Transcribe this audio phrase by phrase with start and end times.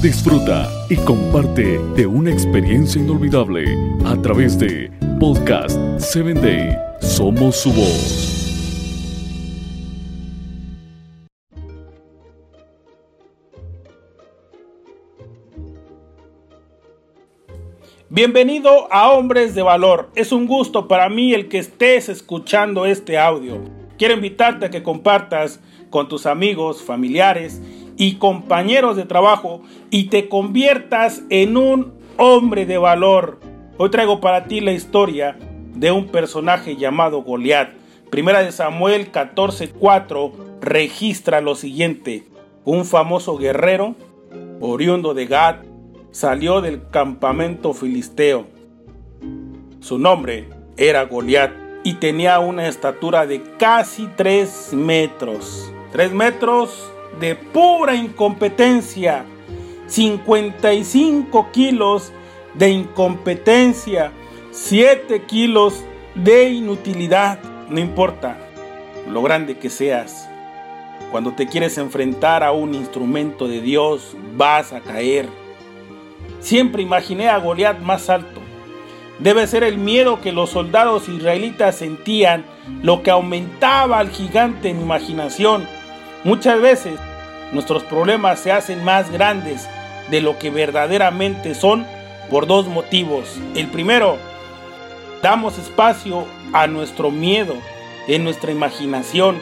[0.00, 3.64] Disfruta y comparte de una experiencia inolvidable
[4.04, 6.76] a través de Podcast 7 Day.
[7.00, 8.36] Somos su voz.
[18.08, 20.10] Bienvenido a Hombres de Valor.
[20.14, 23.60] Es un gusto para mí el que estés escuchando este audio.
[23.98, 25.60] Quiero invitarte a que compartas
[25.90, 27.60] con tus amigos, familiares
[27.96, 33.40] y compañeros de trabajo y te conviertas en un hombre de valor.
[33.78, 35.38] Hoy traigo para ti la historia
[35.74, 37.70] de un personaje llamado Goliat.
[38.10, 42.24] Primera de Samuel 14:4 registra lo siguiente:
[42.64, 43.94] un famoso guerrero
[44.60, 45.56] oriundo de Gad
[46.10, 48.46] salió del campamento filisteo.
[49.80, 51.52] Su nombre era Goliat
[51.84, 55.72] y tenía una estatura de casi 3 metros.
[55.92, 59.24] 3 metros de pura incompetencia,
[59.86, 62.12] 55 kilos
[62.54, 64.12] de incompetencia,
[64.50, 68.38] 7 kilos de inutilidad, no importa
[69.10, 70.28] lo grande que seas.
[71.10, 75.28] Cuando te quieres enfrentar a un instrumento de Dios, vas a caer.
[76.40, 78.40] Siempre imaginé a Goliat más alto.
[79.18, 82.44] Debe ser el miedo que los soldados israelitas sentían
[82.82, 85.66] lo que aumentaba al gigante en imaginación
[86.26, 86.98] Muchas veces
[87.52, 89.68] nuestros problemas se hacen más grandes
[90.10, 91.86] de lo que verdaderamente son
[92.28, 93.38] por dos motivos.
[93.54, 94.18] El primero,
[95.22, 97.54] damos espacio a nuestro miedo
[98.08, 99.38] en nuestra imaginación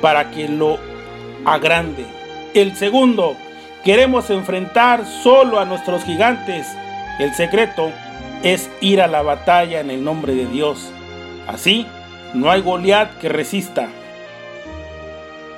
[0.00, 0.78] para que lo
[1.44, 2.06] agrande.
[2.54, 3.34] El segundo,
[3.82, 6.68] queremos enfrentar solo a nuestros gigantes.
[7.18, 7.90] El secreto
[8.44, 10.88] es ir a la batalla en el nombre de Dios.
[11.48, 11.84] Así,
[12.32, 13.88] no hay Goliat que resista.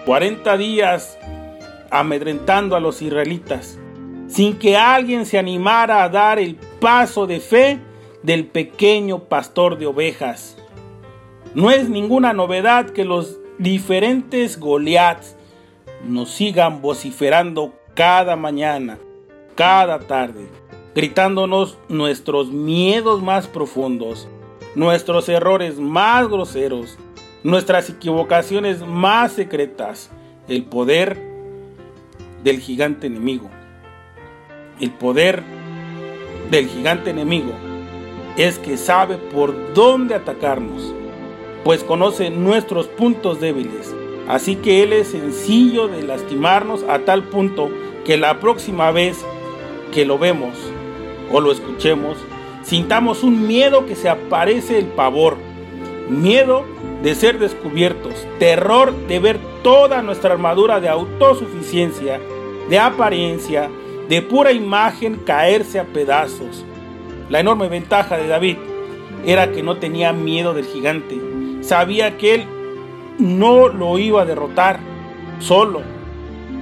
[0.07, 1.19] 40 días
[1.91, 3.79] amedrentando a los israelitas,
[4.27, 7.79] sin que alguien se animara a dar el paso de fe
[8.23, 10.57] del pequeño pastor de ovejas.
[11.55, 15.37] No es ninguna novedad que los diferentes Goliaths
[16.07, 18.98] nos sigan vociferando cada mañana,
[19.55, 20.48] cada tarde,
[20.95, 24.29] gritándonos nuestros miedos más profundos,
[24.75, 26.98] nuestros errores más groseros,
[27.45, 30.11] nuestras equivocaciones más secretas,
[30.49, 31.21] el poder
[32.43, 33.51] del gigante enemigo.
[34.81, 35.43] El poder
[36.51, 37.53] del gigante enemigo
[38.37, 40.95] es que sabe por dónde atacarnos,
[41.65, 43.95] pues conoce nuestros puntos débiles.
[44.27, 47.71] Así que Él es sencillo de lastimarnos a tal punto
[48.07, 49.23] que la próxima vez
[49.93, 50.57] que lo vemos
[51.31, 52.17] o lo escuchemos,
[52.63, 55.37] sintamos un miedo que se aparece el pavor,
[56.09, 56.65] miedo
[57.05, 62.19] de ser descubiertos, terror de ver toda nuestra armadura de autosuficiencia,
[62.70, 63.69] de apariencia,
[64.09, 66.64] de pura imagen caerse a pedazos.
[67.29, 68.57] La enorme ventaja de David
[69.27, 71.20] era que no tenía miedo del gigante,
[71.61, 72.45] sabía que él
[73.19, 74.81] no lo iba a derrotar
[75.41, 75.83] solo,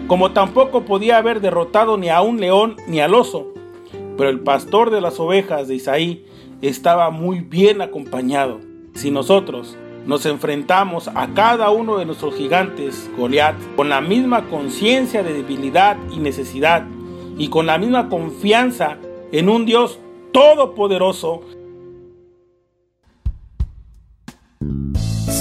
[0.08, 3.47] como tampoco podía haber derrotado ni a un león ni al oso.
[4.16, 6.26] Pero el pastor de las ovejas de Isaí
[6.62, 8.58] estaba muy bien acompañado.
[8.94, 15.22] Si nosotros nos enfrentamos a cada uno de nuestros gigantes, Goliat, con la misma conciencia
[15.22, 16.84] de debilidad y necesidad
[17.38, 18.98] y con la misma confianza
[19.30, 20.00] en un Dios
[20.32, 21.42] todopoderoso.